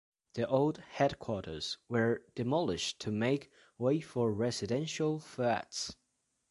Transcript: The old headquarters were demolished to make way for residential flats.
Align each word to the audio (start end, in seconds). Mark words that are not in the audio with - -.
The 0.33 0.47
old 0.47 0.79
headquarters 0.79 1.77
were 1.87 2.23
demolished 2.33 2.97
to 3.01 3.11
make 3.11 3.51
way 3.77 3.99
for 3.99 4.33
residential 4.33 5.19
flats. 5.19 5.95